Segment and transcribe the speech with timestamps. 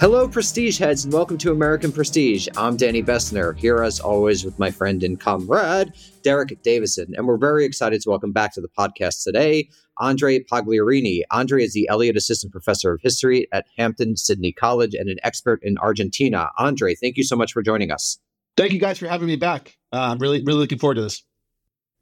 [0.00, 2.48] Hello, Prestige heads, and welcome to American Prestige.
[2.56, 5.92] I'm Danny Bessner, here as always with my friend and comrade,
[6.22, 7.12] Derek Davison.
[7.14, 11.20] And we're very excited to welcome back to the podcast today Andre Pagliarini.
[11.30, 15.76] Andre is the Elliott Assistant Professor of History at Hampden-Sydney College and an expert in
[15.76, 16.48] Argentina.
[16.56, 18.18] Andre, thank you so much for joining us.
[18.56, 19.76] Thank you guys for having me back.
[19.92, 21.22] Uh, I'm really, really looking forward to this.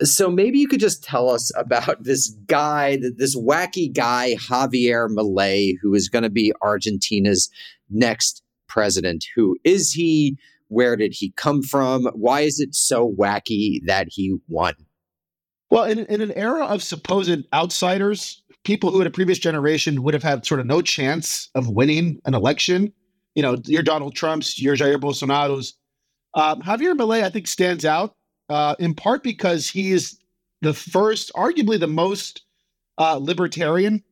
[0.02, 5.74] So maybe you could just tell us about this guy, this wacky guy, Javier Milei,
[5.82, 7.50] who is going to be Argentina's
[7.90, 9.24] next president.
[9.34, 10.38] Who is he?
[10.68, 12.04] Where did he come from?
[12.14, 14.74] Why is it so wacky that he won?
[15.70, 20.14] Well, in, in an era of supposed outsiders, people who in a previous generation would
[20.14, 22.92] have had sort of no chance of winning an election,
[23.34, 25.74] you know, your Donald Trumps, your Jair Bolsonaro's,
[26.34, 28.14] um, Javier Milei, I think, stands out
[28.48, 30.18] uh, in part because he is
[30.60, 32.42] the first, arguably the most
[32.98, 34.02] uh, libertarian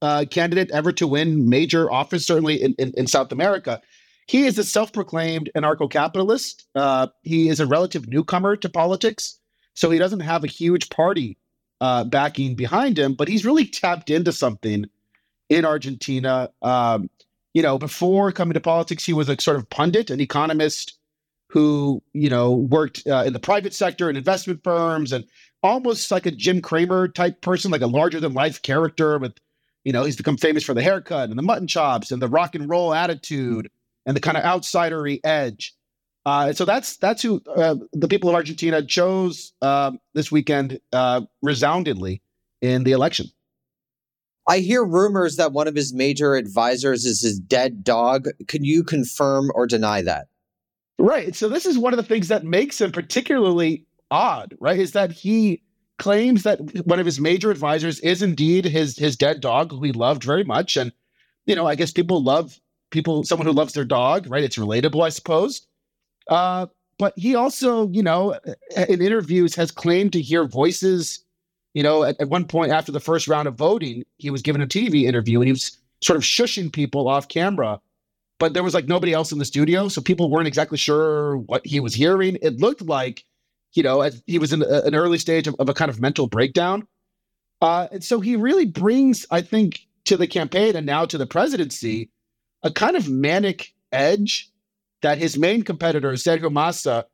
[0.00, 3.80] uh, candidate ever to win major office, certainly in, in, in South America.
[4.26, 6.66] He is a self proclaimed anarcho capitalist.
[6.74, 9.38] Uh, he is a relative newcomer to politics.
[9.74, 11.38] So he doesn't have a huge party
[11.80, 14.86] uh, backing behind him, but he's really tapped into something
[15.48, 16.50] in Argentina.
[16.62, 17.08] Um,
[17.54, 20.97] you know, before coming to politics, he was a sort of pundit, an economist
[21.48, 25.24] who, you know, worked uh, in the private sector and investment firms and
[25.62, 29.32] almost like a Jim Cramer type person, like a larger than life character with
[29.84, 32.54] you know, he's become famous for the haircut and the mutton chops and the rock
[32.54, 33.70] and roll attitude
[34.04, 35.74] and the kind of outsidery edge.
[36.26, 41.22] Uh, so that's that's who uh, the people of Argentina chose uh, this weekend uh,
[41.40, 42.20] resoundingly
[42.60, 43.26] in the election.
[44.46, 48.28] I hear rumors that one of his major advisors is his dead dog.
[48.46, 50.26] Can you confirm or deny that?
[50.98, 51.34] Right.
[51.34, 54.78] So this is one of the things that makes him particularly odd, right?
[54.78, 55.62] Is that he
[55.98, 59.92] claims that one of his major advisors is indeed his his dead dog, who he
[59.92, 60.76] loved very much.
[60.76, 60.92] And
[61.46, 62.58] you know, I guess people love
[62.90, 64.42] people, someone who loves their dog, right?
[64.44, 65.66] It's relatable, I suppose.
[66.28, 66.66] Uh,
[66.98, 68.38] but he also, you know,
[68.88, 71.24] in interviews has claimed to hear voices.
[71.74, 74.62] You know, at, at one point after the first round of voting, he was given
[74.62, 77.80] a TV interview and he was sort of shushing people off camera.
[78.38, 81.66] But there was like nobody else in the studio, so people weren't exactly sure what
[81.66, 82.38] he was hearing.
[82.40, 83.24] It looked like
[83.74, 86.26] you know, he was in a, an early stage of, of, a kind of mental
[86.26, 86.86] breakdown.
[87.60, 91.26] Uh, and so he really brings, I think, to the campaign and now to the
[91.26, 92.10] presidency,
[92.62, 94.50] a kind of manic edge
[95.02, 97.06] that his main competitor, Sergio Massa,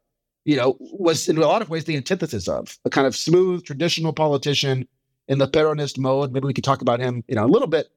[0.44, 3.64] you know, was in a lot of ways the antithesis of a kind of smooth,
[3.64, 4.86] traditional politician
[5.26, 6.32] in the Peronist mode.
[6.32, 7.88] Maybe we could talk about him, you know, a little bit.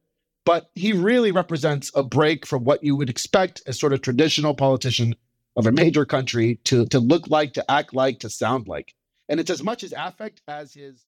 [0.48, 4.56] But he really represents a break from what you would expect a sort of traditional
[4.56, 5.14] politician
[5.58, 8.96] of a major country to to look like, to act like, to sound like.
[9.28, 11.04] And it's as much his affect as his